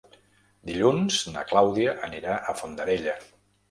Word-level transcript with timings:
Dilluns 0.69 1.19
na 1.35 1.45
Clàudia 1.53 1.97
anirà 2.11 2.43
a 2.43 2.61
Fondarella. 2.65 3.19